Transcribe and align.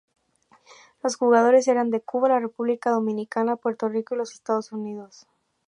Los 1.03 1.15
jugadores 1.15 1.67
eran 1.67 1.91
de 1.91 2.01
Cuba, 2.01 2.27
la 2.29 2.39
República 2.39 2.89
Dominicana, 2.89 3.55
Puerto 3.55 3.87
Rico, 3.87 4.15
y 4.15 4.17
los 4.17 4.33
Estados 4.33 4.71
Unidos. 4.71 5.27